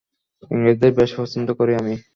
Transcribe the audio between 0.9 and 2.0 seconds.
বেশ পছন্দ করি আমি।